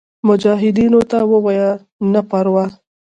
مجاهدینو 0.27 1.01
ته 1.11 1.19
ووایه 1.31 1.69
نه 2.13 2.21
پروا. 2.29 2.65